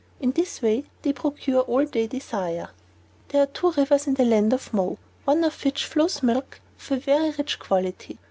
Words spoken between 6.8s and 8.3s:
a very rich quality.